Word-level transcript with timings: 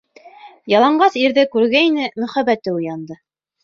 Яланғас 0.73 1.19
ирҙе 1.25 1.45
күргәйне, 1.53 2.11
мөхәббәте 2.25 2.79
уянды. 2.83 3.25